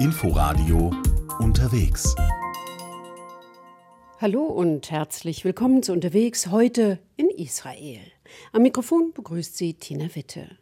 [0.00, 0.92] Inforadio
[1.40, 2.14] unterwegs.
[4.20, 8.00] Hallo und herzlich willkommen zu Unterwegs heute in Israel.
[8.52, 10.56] Am Mikrofon begrüßt Sie Tina Witte.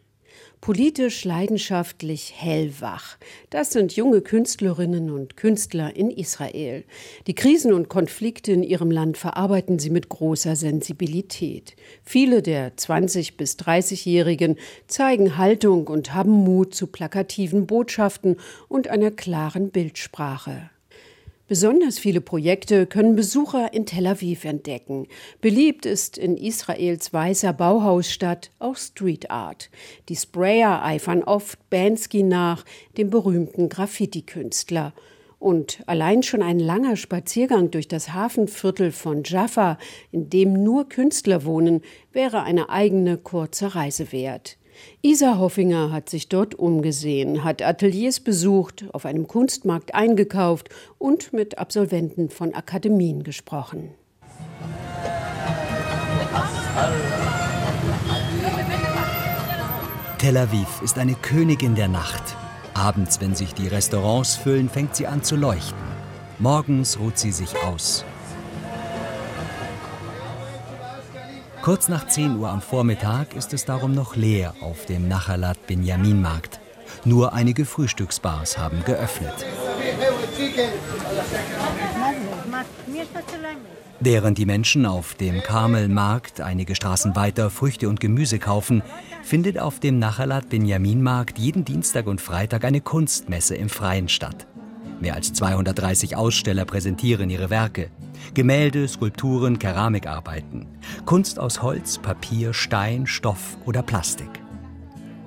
[0.61, 3.19] Politisch, leidenschaftlich, hellwach.
[3.51, 6.85] Das sind junge Künstlerinnen und Künstler in Israel.
[7.27, 11.77] Die Krisen und Konflikte in ihrem Land verarbeiten sie mit großer Sensibilität.
[12.03, 14.57] Viele der 20- bis 30-Jährigen
[14.89, 18.37] zeigen Haltung und haben Mut zu plakativen Botschaften
[18.69, 20.71] und einer klaren Bildsprache.
[21.49, 25.07] Besonders viele Projekte können Besucher in Tel Aviv entdecken.
[25.41, 29.71] Beliebt ist in Israels weißer Bauhausstadt auch Street Art.
[30.09, 32.65] Die Sprayer eifern oft Bansky nach,
[32.97, 34.93] dem berühmten Graffiti-Künstler.
[35.39, 39.79] Und allein schon ein langer Spaziergang durch das Hafenviertel von Jaffa,
[40.11, 41.83] in dem nur Künstler wohnen,
[42.13, 44.57] wäre eine eigene kurze Reise wert.
[45.03, 51.59] Isa Hoffinger hat sich dort umgesehen, hat Ateliers besucht, auf einem Kunstmarkt eingekauft und mit
[51.59, 53.91] Absolventen von Akademien gesprochen.
[60.19, 62.37] Tel Aviv ist eine Königin der Nacht.
[62.75, 65.79] Abends, wenn sich die Restaurants füllen, fängt sie an zu leuchten.
[66.39, 68.05] Morgens ruht sie sich aus.
[71.67, 76.23] Kurz nach 10 Uhr am Vormittag ist es darum noch leer auf dem Nachalat Benjamin
[76.23, 76.61] Markt.
[77.05, 79.35] Nur einige Frühstücksbars haben geöffnet.
[83.99, 88.85] Während die Menschen auf dem Karmelmarkt einige Straßen weiter Früchte und Gemüse kaufen,
[89.25, 94.47] findet auf dem Nachalat Benjamin Markt jeden Dienstag und Freitag eine Kunstmesse im Freien statt.
[95.01, 97.91] Mehr als 230 Aussteller präsentieren ihre Werke.
[98.35, 100.67] Gemälde, Skulpturen, Keramikarbeiten.
[101.05, 104.29] Kunst aus Holz, Papier, Stein, Stoff oder Plastik.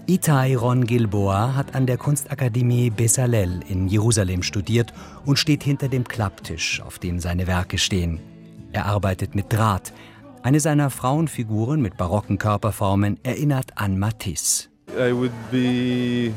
[0.07, 4.91] Itai Ron Gilboa hat an der Kunstakademie Bezalel in Jerusalem studiert
[5.25, 8.19] und steht hinter dem Klapptisch, auf dem seine Werke stehen.
[8.71, 9.93] Er arbeitet mit Draht.
[10.41, 14.69] Eine seiner Frauenfiguren mit barocken Körperformen erinnert an Matisse.
[14.97, 16.33] I would be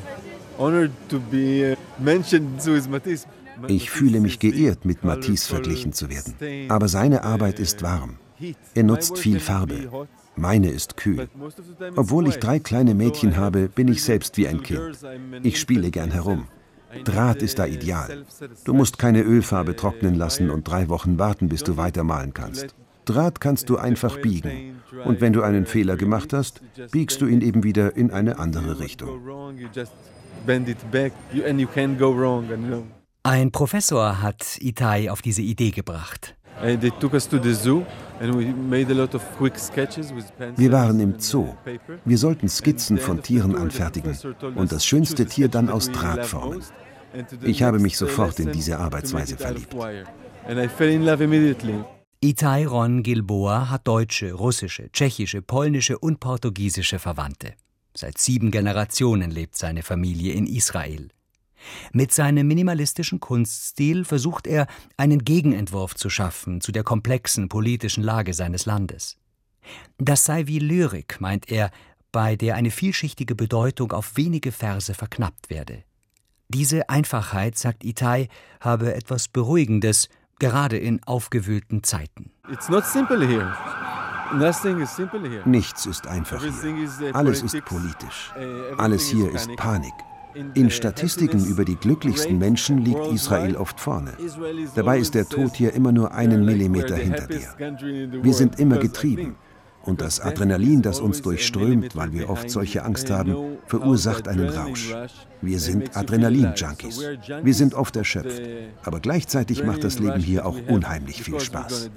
[3.68, 6.70] ich fühle mich geehrt, mit Matisse verglichen zu werden.
[6.70, 8.16] Aber seine Arbeit ist warm.
[8.74, 10.06] Er nutzt viel Farbe.
[10.36, 11.28] Meine ist kühl.
[11.96, 14.98] Obwohl ich drei kleine Mädchen habe, bin ich selbst wie ein Kind.
[15.42, 16.48] Ich spiele gern herum.
[17.04, 18.24] Draht ist da ideal.
[18.64, 22.74] Du musst keine Ölfarbe trocknen lassen und drei Wochen warten, bis du weitermalen kannst.
[23.04, 24.82] Draht kannst du einfach biegen.
[25.04, 26.60] Und wenn du einen Fehler gemacht hast,
[26.92, 29.20] biegst du ihn eben wieder in eine andere Richtung
[33.24, 36.34] Ein Professor hat Itai auf diese Idee gebracht.
[40.56, 41.54] Wir waren im Zoo.
[42.04, 44.18] Wir sollten Skizzen von Tieren anfertigen
[44.56, 46.64] und das schönste Tier dann aus Draht formen.
[47.42, 49.76] Ich habe mich sofort in diese Arbeitsweise verliebt.
[52.20, 57.54] Itai Ron Gilboa hat deutsche, russische, tschechische, polnische und portugiesische Verwandte.
[57.94, 61.10] Seit sieben Generationen lebt seine Familie in Israel.
[61.92, 68.34] Mit seinem minimalistischen Kunststil versucht er, einen Gegenentwurf zu schaffen zu der komplexen politischen Lage
[68.34, 69.16] seines Landes.
[69.98, 71.70] Das sei wie Lyrik, meint er,
[72.10, 75.84] bei der eine vielschichtige Bedeutung auf wenige Verse verknappt werde.
[76.48, 78.28] Diese Einfachheit, sagt Itai,
[78.60, 80.08] habe etwas Beruhigendes,
[80.38, 82.30] gerade in aufgewühlten Zeiten.
[82.50, 83.54] It's not simple here.
[85.44, 87.14] Nichts ist einfach hier.
[87.14, 88.32] Alles ist politisch.
[88.76, 89.92] Alles hier ist Panik.
[90.54, 94.12] In Statistiken über die glücklichsten Menschen liegt Israel oft vorne.
[94.74, 97.54] Dabei ist der Tod hier immer nur einen Millimeter hinter dir.
[98.22, 99.36] Wir sind immer getrieben.
[99.84, 104.94] Und das Adrenalin, das uns durchströmt, weil wir oft solche Angst haben, verursacht einen Rausch.
[105.40, 107.00] Wir sind Adrenalin-Junkies.
[107.42, 108.42] Wir sind oft erschöpft.
[108.84, 111.90] Aber gleichzeitig macht das Leben hier auch unheimlich viel Spaß.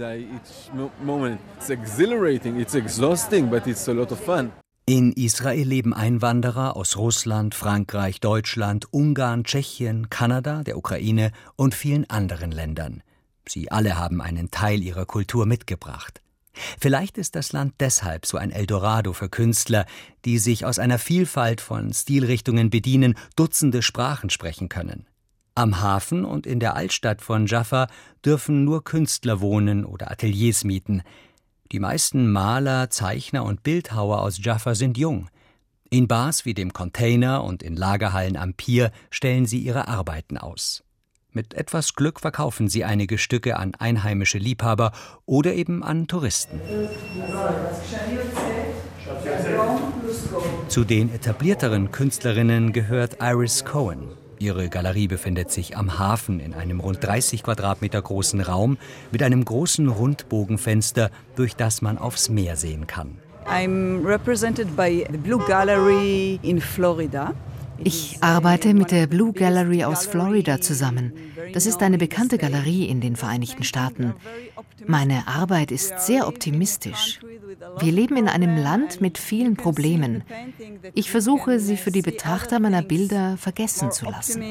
[4.88, 12.08] In Israel leben Einwanderer aus Russland, Frankreich, Deutschland, Ungarn, Tschechien, Kanada, der Ukraine und vielen
[12.08, 13.02] anderen Ländern.
[13.48, 16.22] Sie alle haben einen Teil ihrer Kultur mitgebracht.
[16.80, 19.88] Vielleicht ist das Land deshalb so ein Eldorado für Künstler,
[20.24, 25.08] die sich aus einer Vielfalt von Stilrichtungen bedienen, Dutzende Sprachen sprechen können.
[25.56, 27.88] Am Hafen und in der Altstadt von Jaffa
[28.24, 31.02] dürfen nur Künstler wohnen oder Ateliers mieten.
[31.72, 35.30] Die meisten Maler, Zeichner und Bildhauer aus Jaffa sind jung.
[35.90, 40.84] In Bars wie dem Container und in Lagerhallen am Pier stellen sie ihre Arbeiten aus.
[41.32, 44.92] Mit etwas Glück verkaufen sie einige Stücke an einheimische Liebhaber
[45.26, 46.62] oder eben an Touristen.
[50.68, 54.25] Zu den etablierteren Künstlerinnen gehört Iris Cohen.
[54.40, 58.78] Ihre Galerie befindet sich am Hafen in einem rund 30 Quadratmeter großen Raum
[59.12, 63.18] mit einem großen Rundbogenfenster, durch das man aufs Meer sehen kann.
[63.48, 67.34] I'm represented by the Blue Gallery in Florida.
[67.78, 71.14] Ich arbeite mit der Blue Gallery aus Florida zusammen.
[71.54, 74.14] Das ist eine bekannte Galerie in den Vereinigten Staaten.
[74.88, 77.20] Meine Arbeit ist sehr optimistisch.
[77.80, 80.24] Wir leben in einem Land mit vielen Problemen.
[80.94, 84.42] Ich versuche, sie für die Betrachter meiner Bilder vergessen zu lassen.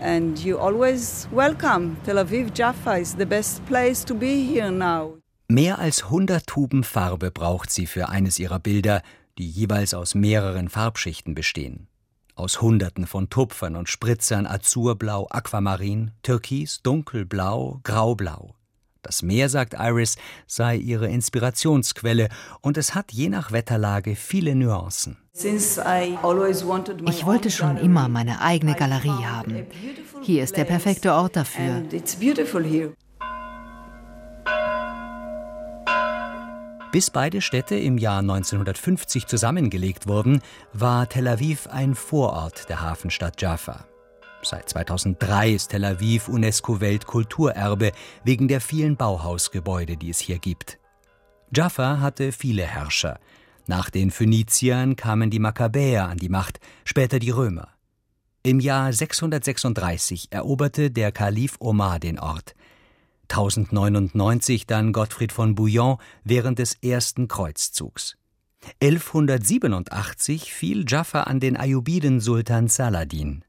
[0.00, 1.96] And you always welcome.
[2.04, 5.18] Tel Aviv Jaffa is the best place to be here now.
[5.48, 9.02] Mehr als 100 Tuben Farbe braucht sie für eines ihrer Bilder,
[9.38, 11.86] die jeweils aus mehreren Farbschichten bestehen.
[12.34, 18.54] Aus Hunderten von Tupfern und Spritzern Azurblau, Aquamarin, Türkis, Dunkelblau, Graublau.
[19.02, 22.28] Das Meer, sagt Iris, sei ihre Inspirationsquelle
[22.60, 25.16] und es hat je nach Wetterlage viele Nuancen.
[25.32, 29.66] Ich wollte schon immer meine eigene Galerie haben.
[30.22, 31.82] Hier ist der perfekte Ort dafür.
[36.90, 40.40] Bis beide Städte im Jahr 1950 zusammengelegt wurden,
[40.72, 43.84] war Tel Aviv ein Vorort der Hafenstadt Jaffa.
[44.42, 47.92] Seit 2003 ist Tel Aviv UNESCO-Weltkulturerbe
[48.24, 50.78] wegen der vielen Bauhausgebäude, die es hier gibt.
[51.54, 53.18] Jaffa hatte viele Herrscher.
[53.66, 57.68] Nach den Phöniziern kamen die Makkabäer an die Macht, später die Römer.
[58.42, 62.54] Im Jahr 636 eroberte der Kalif Omar den Ort.
[63.30, 68.16] 1099 dann Gottfried von Bouillon während des ersten Kreuzzugs.
[68.80, 73.44] 1187 fiel Jaffa an den Ayyubiden Sultan Saladin.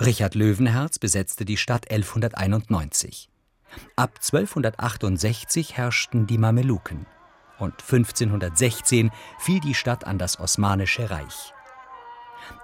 [0.00, 3.28] Richard Löwenherz besetzte die Stadt 1191.
[3.96, 7.06] Ab 1268 herrschten die Mameluken
[7.58, 11.52] und 1516 fiel die Stadt an das Osmanische Reich.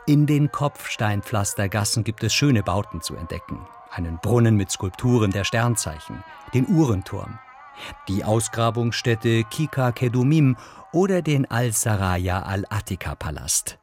[0.07, 6.25] In den Kopfsteinpflastergassen gibt es schöne Bauten zu entdecken einen Brunnen mit Skulpturen der Sternzeichen,
[6.55, 7.39] den Uhrenturm,
[8.09, 10.57] die Ausgrabungsstätte Kika Kedumim
[10.93, 13.79] oder den Al-Saraya al-Attika-Palast.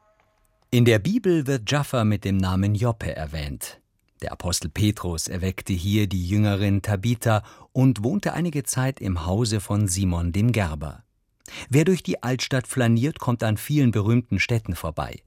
[0.70, 3.80] In der Bibel wird Jaffa mit dem Namen Joppe erwähnt.
[4.22, 7.42] Der Apostel Petrus erweckte hier die Jüngerin Tabitha
[7.72, 11.04] und wohnte einige Zeit im Hause von Simon dem Gerber.
[11.68, 15.20] Wer durch die Altstadt flaniert, kommt an vielen berühmten Städten vorbei.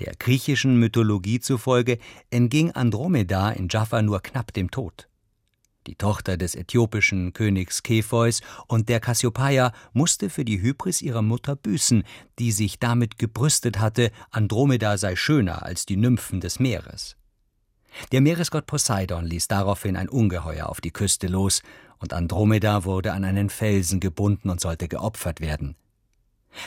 [0.00, 1.98] Der griechischen Mythologie zufolge
[2.30, 5.08] entging Andromeda in Jaffa nur knapp dem Tod.
[5.86, 11.56] Die Tochter des äthiopischen Königs Kepheus und der Kassiopeia musste für die Hybris ihrer Mutter
[11.56, 12.04] büßen,
[12.38, 17.16] die sich damit gebrüstet hatte, Andromeda sei schöner als die Nymphen des Meeres.
[18.12, 21.62] Der Meeresgott Poseidon ließ daraufhin ein Ungeheuer auf die Küste los,
[21.98, 25.76] und Andromeda wurde an einen Felsen gebunden und sollte geopfert werden.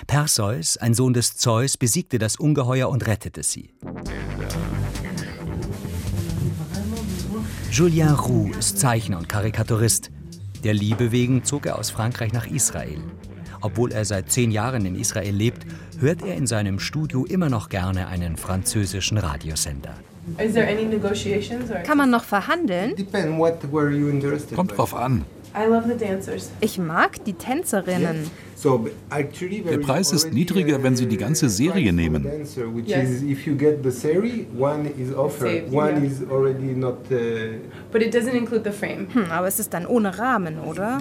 [0.07, 3.73] Perseus, ein Sohn des Zeus, besiegte das Ungeheuer und rettete sie.
[7.71, 10.09] Julien Roux ist Zeichner und Karikaturist.
[10.63, 13.01] Der Liebe wegen zog er aus Frankreich nach Israel.
[13.61, 15.65] Obwohl er seit zehn Jahren in Israel lebt,
[15.99, 19.93] hört er in seinem Studio immer noch gerne einen französischen Radiosender.
[21.83, 22.93] Kann man noch verhandeln?
[24.55, 25.25] Kommt drauf an.
[26.59, 28.29] Ich mag die Tänzerinnen.
[29.71, 32.25] Der Preis ist niedriger, wenn Sie die ganze Serie nehmen.
[39.13, 40.97] Hm, aber es ist dann ohne Rahmen, oder?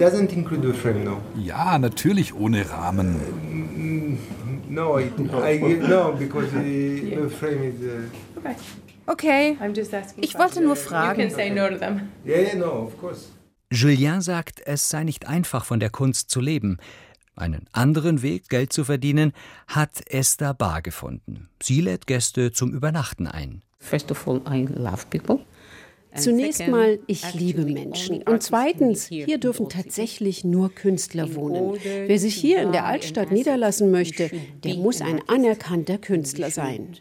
[1.43, 3.15] Ja, natürlich ohne Rahmen.
[4.69, 4.99] No,
[9.09, 9.57] Okay.
[10.17, 11.21] Ich wollte nur fragen.
[13.71, 16.77] Julien sagt, es sei nicht einfach, von der Kunst zu leben.
[17.37, 19.31] Einen anderen Weg, Geld zu verdienen,
[19.67, 21.49] hat Esther Bar gefunden.
[21.61, 23.61] Sie lädt Gäste zum Übernachten ein.
[26.15, 28.23] Zunächst mal, ich liebe Menschen.
[28.23, 31.77] Und zweitens, hier dürfen tatsächlich nur Künstler wohnen.
[31.83, 34.31] Wer sich hier in der Altstadt niederlassen möchte,
[34.63, 36.97] der muss ein anerkannter Künstler sein.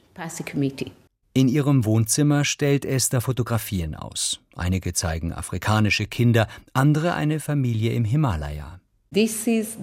[1.32, 4.40] In ihrem Wohnzimmer stellt Esther Fotografien aus.
[4.54, 8.80] Einige zeigen afrikanische Kinder, andere eine Familie im Himalaya.
[9.10, 9.76] Dieses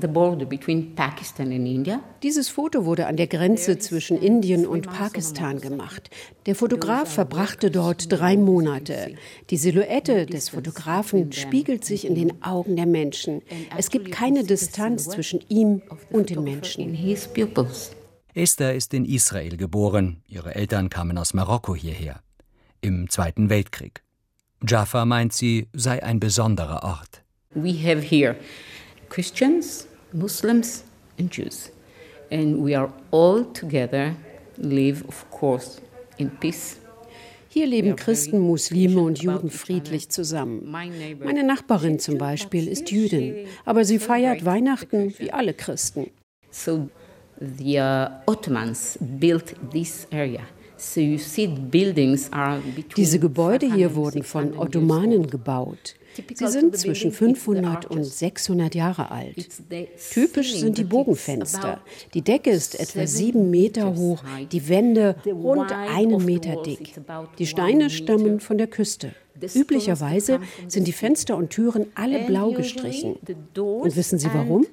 [2.49, 6.09] Foto wurde an der Grenze zwischen Indien und Pakistan gemacht.
[6.45, 9.15] Der Fotograf verbrachte dort drei Monate.
[9.49, 13.41] Die Silhouette des Fotografen spiegelt sich in den Augen der Menschen.
[13.77, 16.93] Es gibt keine Distanz zwischen ihm und den Menschen.
[18.33, 20.21] Esther ist in Israel geboren.
[20.27, 22.19] Ihre Eltern kamen aus Marokko hierher.
[22.81, 24.03] Im Zweiten Weltkrieg.
[24.67, 27.23] Jaffa meint sie, sei ein besonderer Ort.
[27.55, 28.35] We have here
[29.13, 30.83] Christians, Muslims
[31.19, 31.69] and Jews.
[32.31, 34.15] And we are all together
[34.57, 35.79] live, of course,
[36.17, 36.79] in peace.
[37.47, 40.67] Hier leben Christen, Muslime und Juden friedlich zusammen.
[40.67, 46.09] Meine Nachbarin zum Beispiel ist Jüdin, aber sie feiert Weihnachten wie alle Christen.
[46.49, 46.89] So
[47.39, 50.41] the uh, Ottomans built this area.
[52.97, 55.95] Diese Gebäude hier wurden von Ottomanen gebaut.
[56.33, 59.49] Sie sind zwischen 500 und 600 Jahre alt.
[60.11, 61.81] Typisch sind die Bogenfenster.
[62.13, 66.95] Die Decke ist etwa sieben Meter hoch, die Wände rund einen Meter dick.
[67.37, 69.13] Die Steine stammen von der Küste.
[69.55, 73.15] Üblicherweise sind die Fenster und Türen alle blau gestrichen.
[73.55, 74.65] Und wissen Sie warum?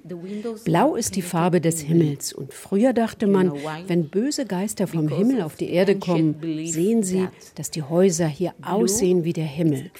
[0.64, 2.32] Blau ist die Farbe des Himmels.
[2.32, 3.52] Und früher dachte man,
[3.86, 6.36] wenn böse Geister vom Himmel auf die Erde kommen,
[6.66, 9.90] sehen sie, dass die Häuser hier aussehen wie der Himmel.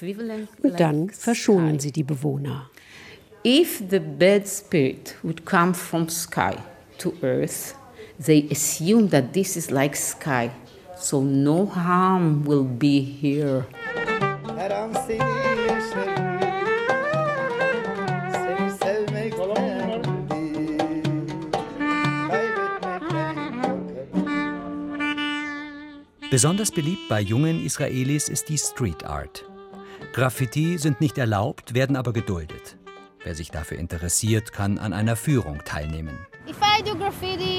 [0.61, 2.69] Und dann verschonen sie die Bewohner.
[3.43, 6.53] If the bad spirit would come from sky
[6.99, 7.73] to earth,
[8.23, 10.51] they assume that this is like sky,
[10.95, 13.65] so no harm will be here.
[14.71, 15.17] An seni
[15.67, 16.39] yaşarım
[18.31, 19.31] Seni
[26.31, 29.45] Besonders beliebt bei jungen Israelis ist die Street Art.
[30.13, 32.77] Graffiti sind nicht erlaubt, werden aber geduldet.
[33.23, 36.17] Wer sich dafür interessiert, kann an einer Führung teilnehmen.
[36.47, 37.50] If I do graffiti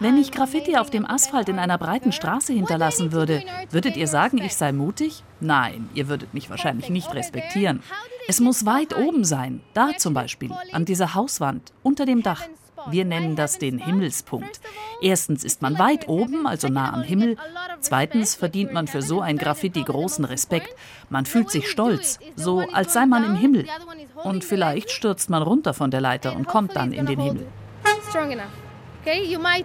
[0.00, 4.38] wenn ich Graffiti auf dem Asphalt in einer breiten Straße hinterlassen würde, würdet ihr sagen,
[4.38, 5.22] ich sei mutig?
[5.40, 7.82] Nein, ihr würdet mich wahrscheinlich nicht respektieren.
[8.28, 12.42] Es muss weit oben sein, da zum Beispiel, an dieser Hauswand, unter dem Dach.
[12.90, 14.60] Wir nennen das den Himmelspunkt.
[15.00, 17.36] Erstens ist man weit oben, also nah am Himmel.
[17.80, 20.74] Zweitens verdient man für so ein Graffiti großen Respekt.
[21.10, 23.66] Man fühlt sich stolz, so als sei man im Himmel.
[24.24, 27.46] Und vielleicht stürzt man runter von der Leiter und kommt dann in den Himmel.
[29.08, 29.64] Okay, you might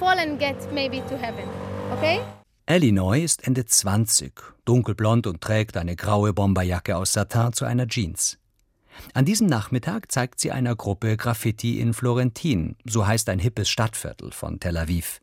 [0.00, 1.44] fall and get maybe to heaven.
[1.92, 2.20] Okay?
[2.66, 4.32] Illinois ist Ende 20,
[4.64, 8.38] dunkelblond und trägt eine graue Bomberjacke aus Satin zu einer Jeans.
[9.14, 14.32] An diesem Nachmittag zeigt sie einer Gruppe Graffiti in Florentin, so heißt ein hippes Stadtviertel
[14.32, 15.20] von Tel Aviv.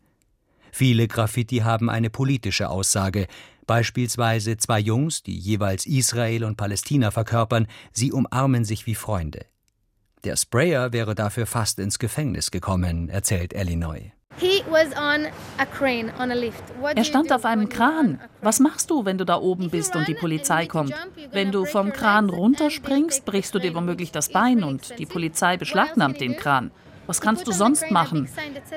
[0.71, 3.27] Viele Graffiti haben eine politische Aussage,
[3.65, 9.45] beispielsweise zwei Jungs, die jeweils Israel und Palästina verkörpern, sie umarmen sich wie Freunde.
[10.27, 14.11] Der Sprayer wäre dafür fast ins Gefängnis gekommen, erzählt Illinois.
[16.95, 18.19] Er stand auf einem Kran.
[18.41, 20.93] Was machst du, wenn du da oben bist und die Polizei kommt?
[21.31, 26.19] Wenn du vom Kran runterspringst, brichst du dir womöglich das Bein und die Polizei beschlagnahmt
[26.19, 26.71] den Kran.
[27.05, 28.27] Was kannst du sonst machen?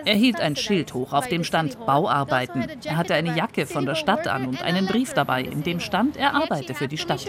[0.05, 2.69] Er hielt ein Schild hoch, auf dem stand Bauarbeiten.
[2.85, 6.17] Er hatte eine Jacke von der Stadt an und einen Brief dabei, in dem stand,
[6.17, 7.27] er arbeite für die Stadt.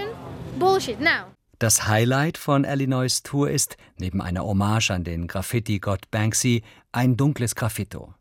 [1.62, 7.54] Das Highlight von Illinois Tour ist, neben einer Hommage an den Graffiti-Gott Banksy, ein dunkles
[7.54, 8.16] Graffito.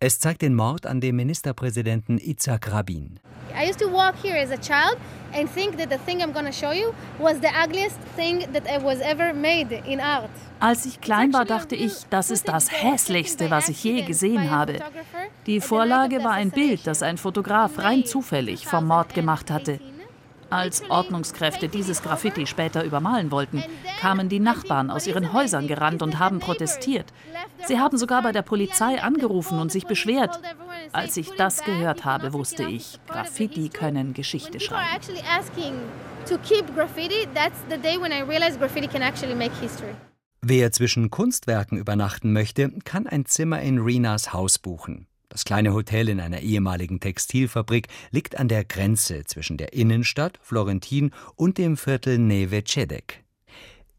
[0.00, 3.20] Es zeigt den Mord an dem Ministerpräsidenten Itzhak Rabin.
[3.54, 4.96] I used to walk here as a child
[5.34, 8.64] and think that the thing I'm going to show you was the ugliest thing that
[8.82, 10.30] was ever made in art.
[10.58, 14.78] Als ich klein war, dachte ich, das ist das hässlichste, was ich je gesehen habe.
[15.44, 19.78] Die Vorlage war ein Bild, das ein Fotograf rein zufällig vom Mord gemacht hatte.
[20.50, 23.62] Als Ordnungskräfte dieses Graffiti später übermalen wollten,
[24.00, 27.12] kamen die Nachbarn aus ihren Häusern gerannt und haben protestiert.
[27.66, 30.40] Sie haben sogar bei der Polizei angerufen und sich beschwert.
[30.92, 34.86] Als ich das gehört habe, wusste ich, Graffiti können Geschichte schreiben.
[40.40, 45.06] Wer zwischen Kunstwerken übernachten möchte, kann ein Zimmer in Rinas Haus buchen.
[45.38, 51.12] Das kleine Hotel in einer ehemaligen Textilfabrik liegt an der Grenze zwischen der Innenstadt Florentin
[51.36, 53.22] und dem Viertel Neve Cedek.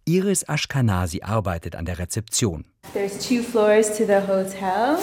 [0.04, 2.66] Iris Ashkanasi arbeitet an der Rezeption.
[2.92, 4.98] There's two floors to the hotel.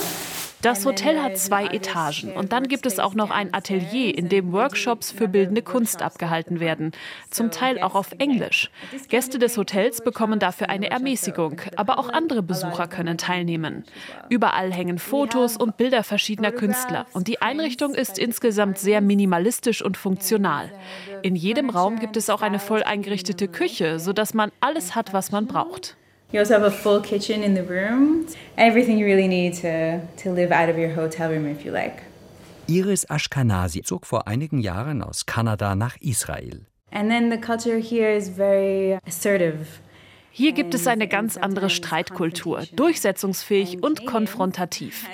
[0.62, 4.52] Das Hotel hat zwei Etagen und dann gibt es auch noch ein Atelier, in dem
[4.52, 6.92] Workshops für bildende Kunst abgehalten werden,
[7.30, 8.70] zum Teil auch auf Englisch.
[9.08, 13.84] Gäste des Hotels bekommen dafür eine Ermäßigung, aber auch andere Besucher können teilnehmen.
[14.30, 19.96] Überall hängen Fotos und Bilder verschiedener Künstler und die Einrichtung ist insgesamt sehr minimalistisch und
[19.96, 20.72] funktional.
[21.22, 25.30] In jedem Raum gibt es auch eine voll eingerichtete Küche, sodass man alles hat, was
[25.32, 25.96] man braucht.
[26.32, 28.26] You also have a full kitchen in the room.
[28.56, 32.02] Everything you really need to, to live out of your hotel room if you like.
[32.68, 36.66] Iris Ashkanasi zog vor einigen Jahren aus Kanada nach Israel.
[36.90, 39.66] And then the culture here is very assertive.
[40.32, 45.06] Hier gibt es eine ganz andere Streitkultur, durchsetzungsfähig und konfrontativ.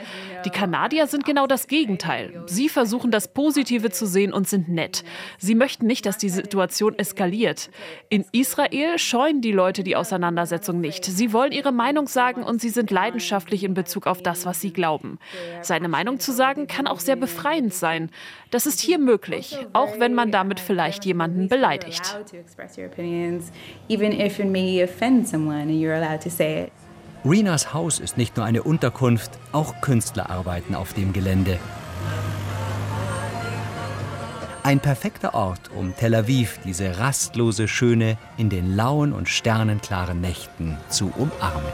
[0.44, 2.42] Die Kanadier sind genau das Gegenteil.
[2.46, 5.04] Sie versuchen das Positive zu sehen und sind nett.
[5.38, 7.70] Sie möchten nicht, dass die Situation eskaliert.
[8.08, 11.04] In Israel scheuen die Leute die Auseinandersetzung nicht.
[11.04, 14.72] Sie wollen ihre Meinung sagen und sie sind leidenschaftlich in Bezug auf das, was sie
[14.72, 15.18] glauben.
[15.62, 18.10] Seine Meinung zu sagen kann auch sehr befreiend sein.
[18.50, 22.16] Das ist hier möglich, auch wenn man damit vielleicht jemanden beleidigt.
[27.24, 31.58] Rinas Haus ist nicht nur eine Unterkunft, auch Künstler arbeiten auf dem Gelände.
[34.64, 40.78] Ein perfekter Ort, um Tel Aviv, diese rastlose Schöne, in den lauen und sternenklaren Nächten
[40.88, 41.72] zu umarmen.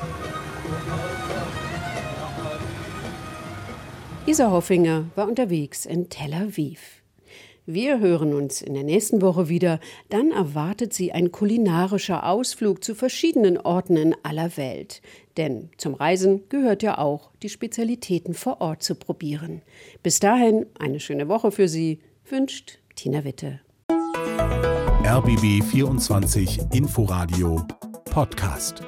[4.26, 6.97] Isa Hoffinger war unterwegs in Tel Aviv.
[7.70, 9.78] Wir hören uns in der nächsten Woche wieder.
[10.08, 15.02] Dann erwartet Sie ein kulinarischer Ausflug zu verschiedenen Orten in aller Welt.
[15.36, 19.60] Denn zum Reisen gehört ja auch, die Spezialitäten vor Ort zu probieren.
[20.02, 23.60] Bis dahin eine schöne Woche für Sie, wünscht Tina Witte.
[25.04, 27.66] RBB 24 Inforadio
[28.06, 28.80] Podcast.